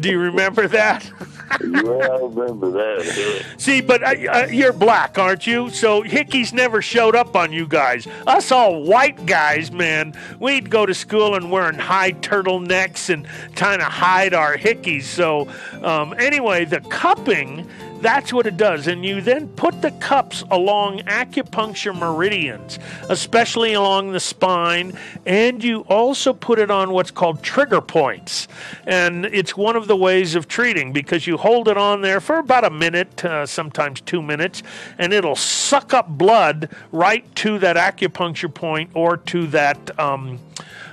[0.00, 1.10] Do you remember that?
[1.60, 3.44] yeah, I remember that.
[3.56, 5.70] See, but uh, uh, you're black, aren't you?
[5.70, 8.06] So hickeys never showed up on you guys.
[8.26, 13.78] Us all white guys, man, we'd go to school and wearing high turtlenecks and trying
[13.78, 15.04] to hide our hickeys.
[15.04, 15.48] So
[15.82, 17.68] um, anyway, the cupping
[18.00, 18.86] that's what it does.
[18.86, 22.78] And you then put the cups along acupuncture meridians,
[23.08, 24.96] especially along the spine,
[25.26, 28.48] and you also put it on what's called trigger points.
[28.86, 32.38] And it's one of the ways of treating because you hold it on there for
[32.38, 34.62] about a minute, uh, sometimes two minutes,
[34.98, 39.98] and it'll suck up blood right to that acupuncture point or to that.
[39.98, 40.40] Um,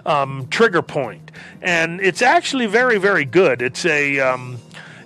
[0.05, 1.31] um, trigger point,
[1.63, 3.63] and it's actually very, very good.
[3.63, 4.59] It's a um,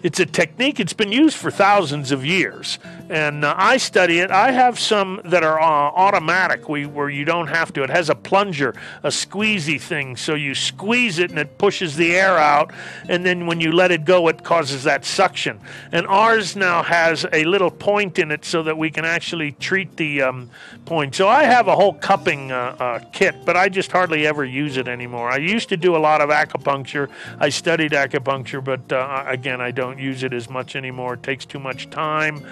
[0.04, 0.80] it's a technique.
[0.80, 2.80] It's been used for thousands of years,
[3.10, 4.32] and uh, I study it.
[4.32, 7.84] I have some that are uh, automatic, we, where you don't have to.
[7.84, 12.16] It has a plunger, a squeezy thing, so you squeeze it and it pushes the
[12.16, 12.72] air out,
[13.10, 15.60] and then when you let it go, it causes that suction.
[15.92, 19.98] And ours now has a little point in it so that we can actually treat
[19.98, 20.50] the um,
[20.86, 21.16] point.
[21.16, 24.78] So I have a whole cupping uh, uh kit, but I just hardly ever use
[24.78, 25.30] it anymore.
[25.30, 27.10] I used to do a lot of acupuncture.
[27.38, 31.16] I studied acupuncture, but uh, again, I don't don't use it as much anymore.
[31.16, 32.46] It takes too much time.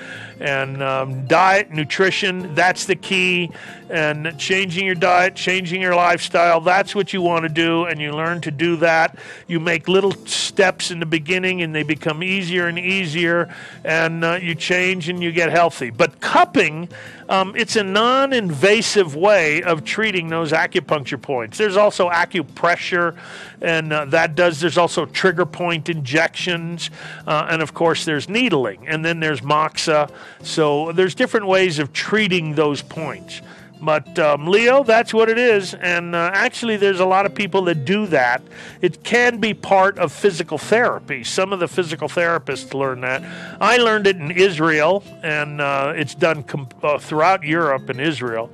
[0.48, 3.52] And um, diet, nutrition, that's the key.
[3.89, 7.84] And changing your diet, changing your lifestyle, that's what you want to do.
[7.84, 9.20] And you learn to do that.
[9.48, 13.54] You make little steps in the beginning and they become easier and easier.
[13.84, 15.89] And uh, you change and you get healthy.
[15.89, 16.88] But cupping,
[17.30, 21.57] um, it's a non invasive way of treating those acupuncture points.
[21.57, 23.17] There's also acupressure,
[23.61, 26.89] and uh, that does, there's also trigger point injections,
[27.25, 30.09] uh, and of course, there's needling, and then there's moxa.
[30.41, 33.41] So there's different ways of treating those points.
[33.82, 35.73] But um, Leo, that's what it is.
[35.75, 38.41] And uh, actually, there's a lot of people that do that.
[38.82, 41.23] It can be part of physical therapy.
[41.23, 43.23] Some of the physical therapists learn that.
[43.61, 48.49] I learned it in Israel, and uh, it's done com- uh, throughout Europe and Israel.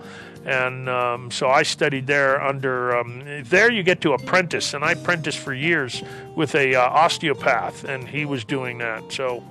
[0.46, 4.92] And um, so I studied there under, um, there you get to apprentice, and I
[4.92, 6.04] apprenticed for years
[6.36, 9.10] with a uh, osteopath, and he was doing that.
[9.10, 9.42] So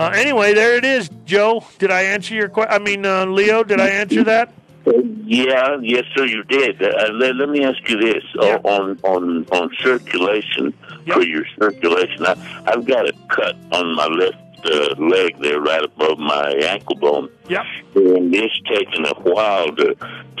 [0.00, 1.64] uh, anyway, there it is, Joe.
[1.78, 2.72] Did I answer your question?
[2.72, 4.52] I mean, uh, Leo, did I answer that?
[4.86, 6.82] Yeah, yes, sir, you did.
[6.82, 8.58] Uh, let, let me ask you this Yeah.
[8.64, 10.72] uh, on on on circulation
[11.12, 12.26] for your circulation.
[12.26, 16.96] I, I've got a cut on my left uh, leg there, right above my ankle
[16.96, 17.64] bone, Yep.
[17.94, 19.94] and it's taken a while to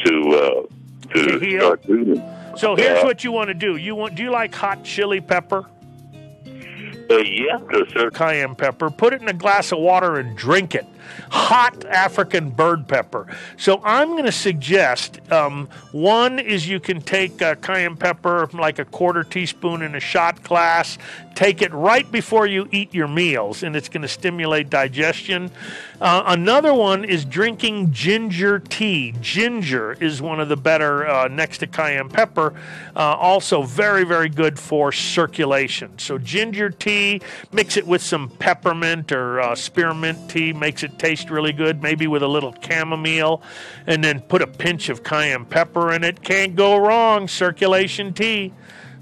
[0.04, 1.76] to uh, to To heal?
[2.56, 3.04] So here's Yeah.
[3.04, 3.76] what you want to do.
[3.76, 4.14] You want?
[4.16, 5.66] Do you like hot chili pepper?
[7.10, 7.58] Uh, yeah,
[7.88, 10.86] certain cayenne pepper, put it in a glass of water and drink it.
[11.30, 13.26] Hot African bird pepper.
[13.56, 18.78] So I'm going to suggest um, one is you can take uh, cayenne pepper, like
[18.78, 20.98] a quarter teaspoon in a shot glass,
[21.34, 25.50] take it right before you eat your meals, and it's going to stimulate digestion.
[26.00, 29.14] Uh, another one is drinking ginger tea.
[29.20, 32.54] Ginger is one of the better uh, next to cayenne pepper.
[32.94, 35.98] Uh, also, very, very good for circulation.
[35.98, 36.99] So, ginger tea,
[37.52, 42.06] mix it with some peppermint or uh, spearmint tea, makes it taste really good, maybe
[42.06, 43.42] with a little chamomile,
[43.86, 46.22] and then put a pinch of cayenne pepper in it.
[46.22, 47.28] Can't go wrong.
[47.28, 48.52] Circulation tea.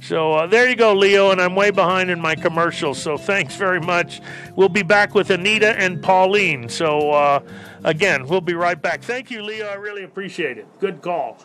[0.01, 3.03] So uh, there you go, Leo, and I'm way behind in my commercials.
[3.03, 4.21] So thanks very much.
[4.55, 6.69] We'll be back with Anita and Pauline.
[6.69, 7.41] So uh,
[7.85, 9.03] again, we'll be right back.
[9.03, 9.67] Thank you, Leo.
[9.67, 10.67] I really appreciate it.
[10.79, 11.39] Good call.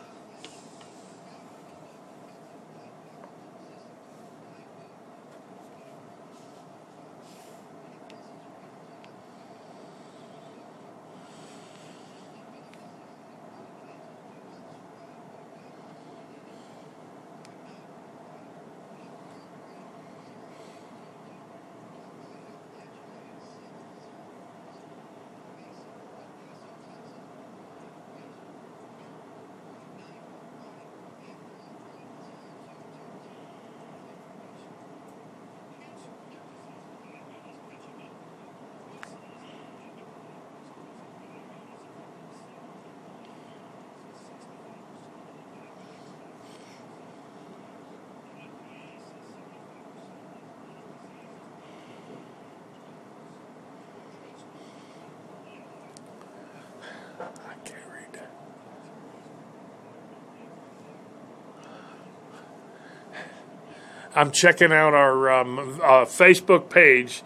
[64.15, 67.23] I'm checking out our um, uh, Facebook page,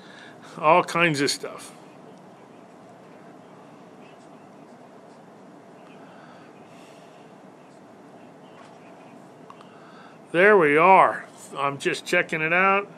[0.58, 1.74] all kinds of stuff.
[10.32, 11.26] There we are.
[11.58, 12.90] I'm just checking it out.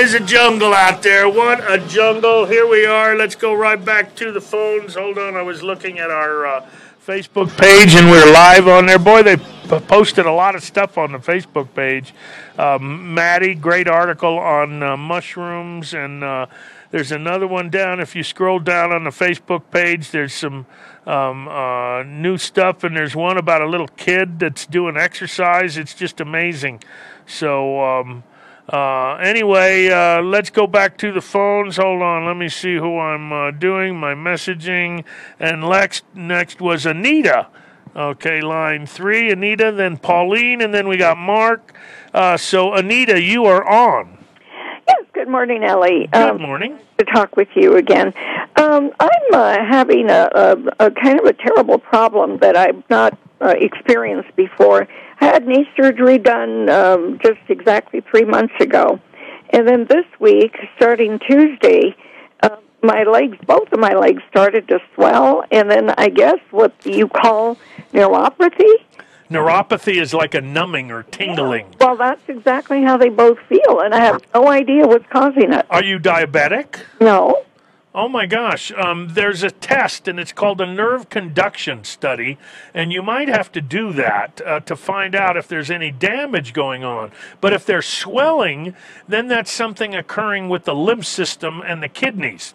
[0.00, 1.28] Is a jungle out there.
[1.28, 2.46] What a jungle.
[2.46, 3.14] Here we are.
[3.14, 4.94] Let's go right back to the phones.
[4.94, 5.36] Hold on.
[5.36, 6.66] I was looking at our uh,
[7.06, 8.98] Facebook page and we're live on there.
[8.98, 12.14] Boy, they posted a lot of stuff on the Facebook page.
[12.56, 15.92] Um, Maddie, great article on uh, mushrooms.
[15.92, 16.46] And uh,
[16.90, 18.00] there's another one down.
[18.00, 20.64] If you scroll down on the Facebook page, there's some
[21.06, 22.84] um, uh, new stuff.
[22.84, 25.76] And there's one about a little kid that's doing exercise.
[25.76, 26.82] It's just amazing.
[27.26, 28.24] So, um,
[28.72, 31.76] uh, anyway, uh, let's go back to the phones.
[31.76, 35.04] Hold on, let me see who I'm uh, doing my messaging.
[35.38, 37.48] And next, next was Anita.
[37.96, 41.74] Okay, line three, Anita, then Pauline, and then we got Mark.
[42.14, 44.18] Uh, so, Anita, you are on.
[44.86, 46.08] Yes, good morning, Ellie.
[46.12, 46.78] Good Um, morning.
[46.98, 48.14] to talk with you again.
[48.56, 53.18] Um, I'm uh, having a, a, a kind of a terrible problem that I've not
[53.40, 54.86] uh, experienced before.
[55.20, 59.00] I had knee surgery done um, just exactly three months ago,
[59.50, 61.94] and then this week, starting Tuesday,
[62.42, 66.74] uh, my legs, both of my legs, started to swell, and then I guess what
[66.84, 67.58] you call
[67.92, 68.72] neuropathy.
[69.30, 71.66] Neuropathy is like a numbing or tingling.
[71.78, 75.66] Well, that's exactly how they both feel, and I have no idea what's causing it.
[75.70, 76.80] Are you diabetic?
[77.00, 77.44] No.
[77.92, 82.38] Oh my gosh, um, there's a test and it's called a nerve conduction study,
[82.72, 86.52] and you might have to do that uh, to find out if there's any damage
[86.52, 87.10] going on.
[87.40, 88.76] But if there's swelling,
[89.08, 92.54] then that's something occurring with the lymph system and the kidneys.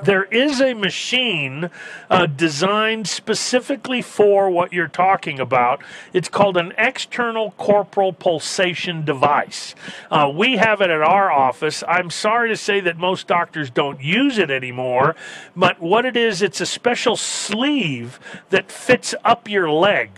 [0.00, 1.70] There is a machine
[2.08, 5.82] uh, designed specifically for what you're talking about.
[6.12, 9.74] It's called an external corporal pulsation device.
[10.10, 11.84] Uh, we have it at our office.
[11.86, 15.14] I'm sorry to say that most doctors don't use it anymore,
[15.54, 18.18] but what it is, it's a special sleeve
[18.50, 20.10] that fits up your leg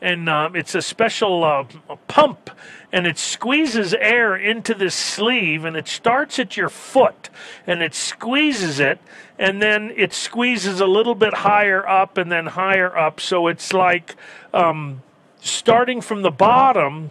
[0.00, 1.64] and um, it's a special uh,
[2.08, 2.50] pump
[2.92, 7.28] and it squeezes air into this sleeve and it starts at your foot
[7.66, 8.98] and it squeezes it
[9.38, 13.20] and then it squeezes a little bit higher up and then higher up.
[13.20, 14.14] So it's like
[14.52, 15.02] um,
[15.40, 17.10] starting from the bottom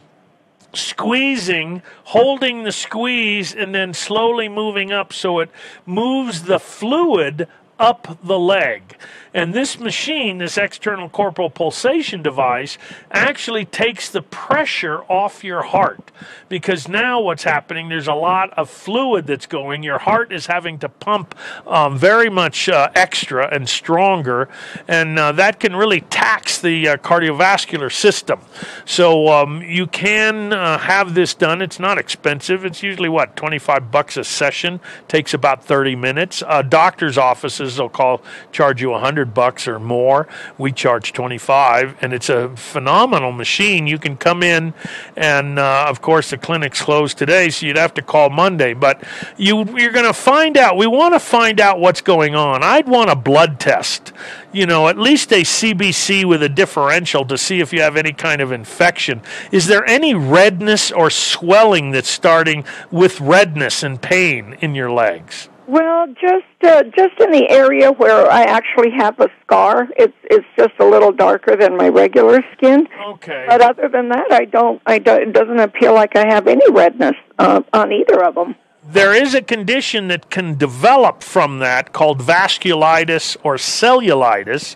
[0.76, 5.50] squeezing, holding the squeeze, and then slowly moving up so it
[5.86, 7.48] moves the fluid
[7.80, 8.98] up the leg.
[9.34, 12.78] And this machine, this external corporal pulsation device,
[13.12, 16.12] actually takes the pressure off your heart.
[16.50, 19.82] Because now what's happening, there's a lot of fluid that's going.
[19.82, 21.34] Your heart is having to pump
[21.66, 24.50] um, very much uh, extra and stronger.
[24.88, 28.40] And uh, that can really tax the uh, cardiovascular system.
[28.86, 31.64] So um, you can uh, have this done.
[31.64, 32.66] It's not expensive.
[32.66, 34.80] It's usually, what, 25 bucks a session?
[35.08, 36.44] Takes about 30 minutes.
[36.46, 40.28] Uh, doctor's offices will call charge you a 100 bucks or more.
[40.57, 43.88] We charge 25 and it's a phenomenal machine.
[43.88, 44.74] You can come in
[45.16, 49.03] and uh, of course the clinic's closed today so you'd have to call Monday, but
[49.38, 50.78] you you're going to find out.
[50.78, 52.64] We want to find out what's going on.
[52.64, 54.11] I'd want a blood test.
[54.51, 58.14] You know, at least a CBC with a differential to see if you have any
[58.14, 59.22] kind of infection.
[59.51, 65.49] Is there any redness or swelling that's starting with redness and pain in your legs?
[65.68, 70.45] Well, just uh, just in the area where I actually have a scar, it's it's
[70.57, 72.88] just a little darker than my regular skin.
[73.07, 73.45] Okay.
[73.47, 74.82] But other than that, I don't.
[74.86, 75.22] I don't.
[75.22, 78.55] It doesn't appear like I have any redness uh, on either of them.
[78.86, 84.76] There is a condition that can develop from that called vasculitis or cellulitis.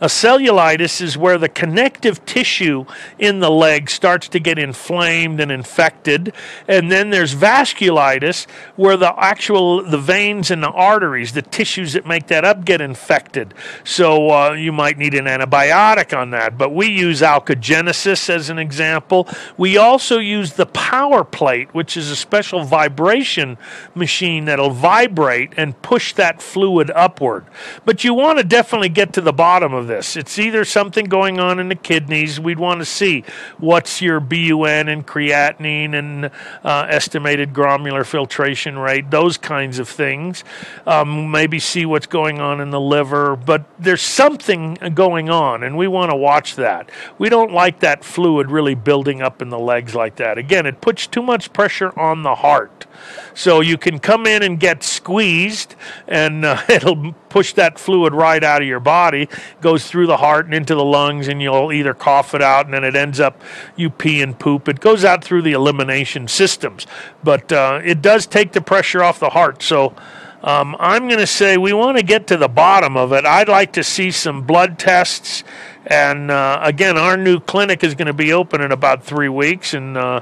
[0.00, 2.84] A cellulitis is where the connective tissue
[3.18, 6.32] in the leg starts to get inflamed and infected,
[6.68, 8.46] and then there's vasculitis
[8.76, 12.80] where the actual the veins and the arteries, the tissues that make that up, get
[12.80, 13.54] infected.
[13.82, 16.56] So uh, you might need an antibiotic on that.
[16.56, 19.26] But we use alkagenesis as an example.
[19.56, 23.58] We also use the power plate, which is a special vibration
[23.96, 27.46] machine that'll vibrate and push that fluid upward.
[27.84, 30.16] But you want to definitely get to the bottom of this.
[30.16, 32.38] It's either something going on in the kidneys.
[32.38, 33.24] We'd want to see
[33.58, 36.26] what's your BUN and creatinine and
[36.62, 40.44] uh, estimated glomerular filtration rate, those kinds of things.
[40.86, 43.34] Um, maybe see what's going on in the liver.
[43.34, 46.90] But there's something going on, and we want to watch that.
[47.18, 50.38] We don't like that fluid really building up in the legs like that.
[50.38, 52.86] Again, it puts too much pressure on the heart.
[53.34, 55.74] So you can come in and get squeezed,
[56.06, 59.28] and uh, it'll push that fluid right out of your body,
[59.60, 62.74] goes through the heart and into the lungs, and you'll either cough it out, and
[62.74, 63.40] then it ends up
[63.76, 64.68] you pee and poop.
[64.68, 66.84] It goes out through the elimination systems,
[67.22, 69.62] but uh, it does take the pressure off the heart.
[69.62, 69.94] So.
[70.40, 73.26] Um, I'm going to say we want to get to the bottom of it.
[73.26, 75.42] I'd like to see some blood tests.
[75.84, 79.74] And uh, again, our new clinic is going to be open in about three weeks.
[79.74, 80.20] And uh,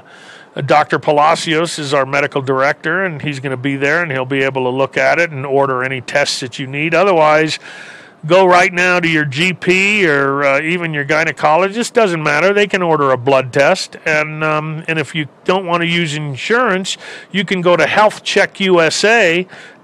[0.65, 0.97] Dr.
[0.97, 4.63] Palacios is our medical director, and he's going to be there and he'll be able
[4.63, 6.95] to look at it and order any tests that you need.
[6.95, 7.59] Otherwise,
[8.25, 11.93] go right now to your GP or uh, even your gynecologist.
[11.93, 12.53] Doesn't matter.
[12.53, 16.15] They can order a blood test, and um, and if you don't want to use
[16.15, 16.97] insurance,
[17.31, 17.85] you can go to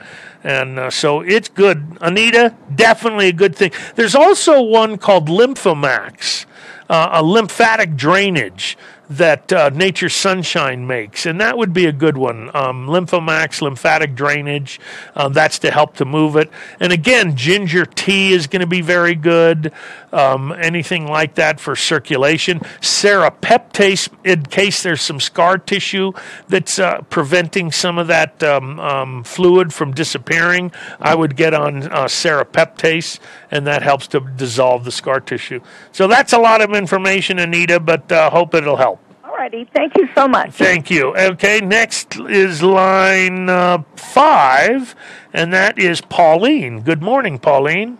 [0.42, 1.98] And uh, so it's good.
[2.00, 3.72] Anita, definitely a good thing.
[3.94, 6.46] There's also one called Lymphomax,
[6.88, 8.78] uh, a lymphatic drainage
[9.10, 12.48] that uh, Nature Sunshine makes, and that would be a good one.
[12.54, 14.78] Um, Lymphomax, lymphatic drainage,
[15.16, 16.48] uh, that's to help to move it.
[16.78, 19.72] And again, ginger tea is going to be very good.
[20.12, 22.58] Um, anything like that for circulation.
[22.80, 26.12] Serapeptase, in case there's some scar tissue
[26.48, 31.84] that's uh, preventing some of that um, um, fluid from disappearing, I would get on
[31.84, 33.20] uh, serapeptase,
[33.52, 35.60] and that helps to dissolve the scar tissue.
[35.92, 39.00] So that's a lot of information, Anita, but uh, hope it'll help.
[39.24, 39.68] Alrighty.
[39.72, 40.52] Thank you so much.
[40.52, 41.16] Thank you.
[41.16, 44.94] Okay, next is line uh, five,
[45.32, 46.80] and that is Pauline.
[46.82, 47.98] Good morning, Pauline.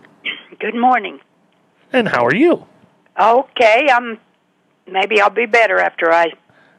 [0.59, 1.19] Good morning.
[1.93, 2.65] And how are you?
[3.19, 4.19] Okay, I'm.
[4.87, 6.31] maybe I'll be better after I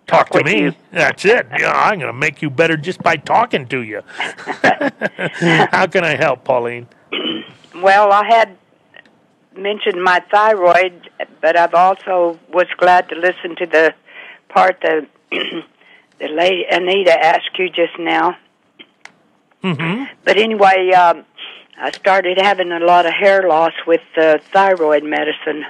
[0.06, 0.60] Talk to with me.
[0.60, 0.74] you.
[0.90, 1.46] That's it.
[1.58, 4.02] Yeah, I'm going to make you better just by talking to you.
[4.16, 6.88] how can I help, Pauline?
[7.76, 8.56] Well, I had
[9.56, 11.10] mentioned my thyroid,
[11.40, 13.94] but I've also was glad to listen to the
[14.48, 18.36] part that the lady Anita asked you just now.
[19.62, 20.04] Mm-hmm.
[20.24, 21.24] But anyway, um,
[21.76, 25.64] I started having a lot of hair loss with the thyroid medicine.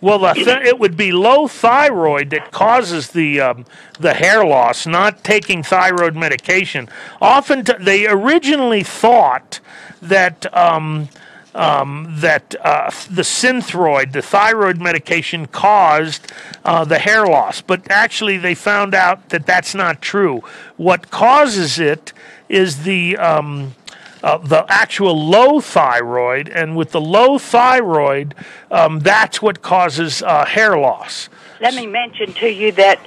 [0.00, 3.66] Well, the th- it would be low thyroid that causes the um,
[3.98, 6.88] the hair loss, not taking thyroid medication.
[7.20, 9.60] Often, t- they originally thought
[10.00, 11.10] that um,
[11.54, 16.32] um, that uh, the synthroid, the thyroid medication, caused
[16.64, 20.42] uh, the hair loss, but actually they found out that that's not true.
[20.78, 22.14] What causes it
[22.48, 23.74] is the um,
[24.22, 28.34] uh, the actual low thyroid, and with the low thyroid,
[28.70, 31.28] um, that's what causes uh, hair loss.
[31.60, 32.98] Let me mention to you that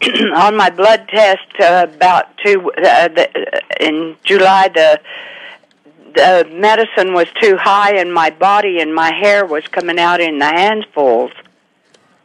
[0.34, 5.00] on my blood test uh, about two uh, the, in July, the
[6.14, 10.38] the medicine was too high in my body, and my hair was coming out in
[10.38, 11.30] the handfuls.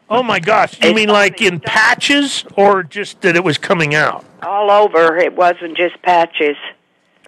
[0.10, 0.82] Oh my gosh!
[0.82, 4.26] You mean like in patches, or just that it was coming out?
[4.46, 5.18] all over.
[5.18, 6.56] It wasn't just patches.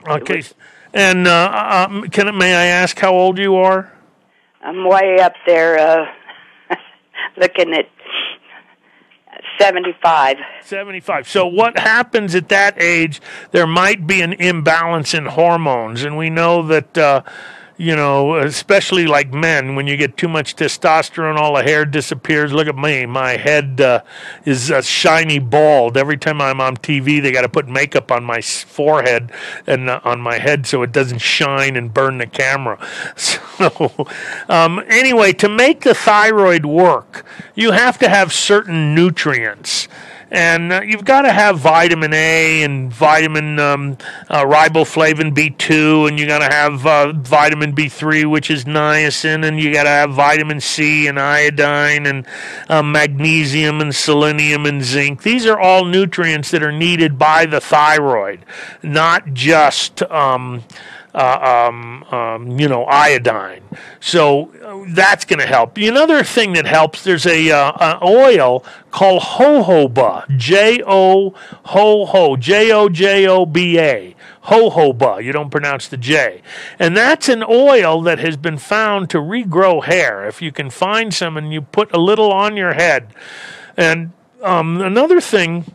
[0.07, 0.43] Okay.
[0.98, 3.93] And uh, um, can may I ask how old you are?
[4.64, 6.06] I'm way up there, uh,
[7.38, 7.88] looking at
[9.60, 10.38] seventy-five.
[10.64, 11.28] 75.
[11.28, 13.22] So, what happens at that age?
[13.52, 16.98] There might be an imbalance in hormones, and we know that.
[16.98, 17.22] Uh,
[17.78, 22.51] you know, especially like men, when you get too much testosterone, all the hair disappears.
[22.51, 23.05] Look at me.
[23.05, 24.01] My head uh,
[24.45, 25.95] is uh, shiny bald.
[25.95, 29.32] Every time I'm on TV, they got to put makeup on my forehead
[29.67, 32.78] and uh, on my head so it doesn't shine and burn the camera.
[33.57, 34.07] So,
[34.49, 37.25] um, anyway, to make the thyroid work,
[37.55, 39.88] you have to have certain nutrients
[40.30, 43.97] and uh, you've got to have vitamin A and vitamin um,
[44.30, 49.59] uh, riboflavin B2, and you got to have uh, vitamin B3, which is niacin, and
[49.59, 52.25] you got to have vitamin C and iodine and
[52.67, 55.23] uh, magnesium and selenium and zinc.
[55.23, 58.45] These are all nutrients that are needed by the thyroid,
[58.84, 60.01] not just.
[60.03, 60.63] Um,
[61.18, 63.63] uh, um, um, you know, iodine.
[63.99, 65.76] So uh, that's going to help.
[65.78, 71.34] Another thing that helps, there's a uh, an oil called jojoba, J O
[71.65, 75.24] ho ho, J O J O B A, jojoba.
[75.24, 76.43] You don't pronounce the J,
[76.78, 80.28] and that's an oil that has been found to regrow hair.
[80.28, 83.07] If you can find some and you put a little on your head,
[83.76, 84.11] and
[84.43, 85.65] um, another thing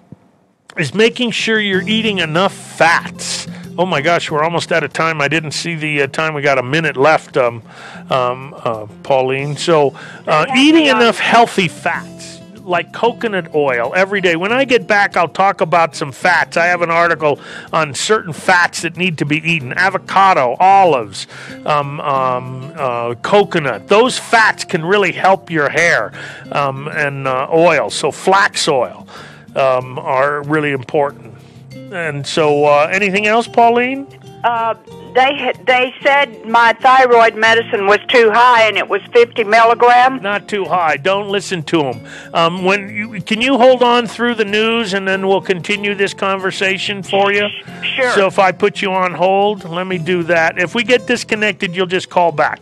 [0.79, 3.49] is making sure you're eating enough fats.
[3.79, 5.23] Oh my gosh, we're almost out of time.
[5.23, 6.35] I didn't see the uh, time.
[6.35, 7.63] We got a minute left, um,
[8.11, 9.57] um, uh, Pauline.
[9.57, 9.97] So,
[10.27, 14.37] uh, eating enough healthy fats like coconut oil every day.
[14.37, 16.59] When I get back, I'll talk about some fats.
[16.59, 17.41] I have an article
[17.73, 21.27] on certain fats that need to be eaten avocado, olives,
[21.65, 23.89] um, um, uh, coconut.
[23.89, 26.13] Those fats can really help your hair
[26.53, 27.89] um, and uh, oil.
[27.89, 29.09] So, flax oil
[29.57, 31.32] um, are really important.
[31.75, 34.07] And so, uh, anything else, Pauline?
[34.45, 34.75] Uh,
[35.15, 40.23] they they said my thyroid medicine was too high and it was 50 milligrams.
[40.23, 40.97] Not too high.
[40.97, 42.07] Don't listen to them.
[42.33, 46.15] Um, when you, can you hold on through the news, and then we'll continue this
[46.15, 47.49] conversation for you.
[47.83, 48.13] Sure.
[48.13, 50.59] So if I put you on hold, let me do that.
[50.59, 52.61] If we get disconnected, you'll just call back.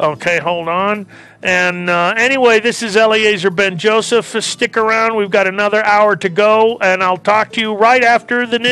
[0.00, 1.06] Okay, hold on.
[1.42, 4.26] And uh, anyway, this is Eliezer Ben Joseph.
[4.44, 5.16] Stick around.
[5.16, 8.60] We've got another hour to go, and I'll talk to you right after the news.